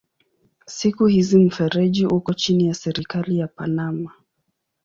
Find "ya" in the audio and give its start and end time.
2.67-2.73, 3.37-3.47